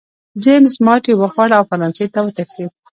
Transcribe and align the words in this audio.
جېمز 0.43 0.73
ماتې 0.85 1.13
وخوړه 1.15 1.55
او 1.59 1.65
فرانسې 1.69 2.05
ته 2.13 2.19
وتښتېد. 2.25 2.71